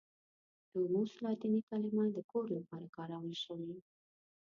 [0.71, 3.73] دوموس لاتیني کلمه د کور لپاره کارول شوې.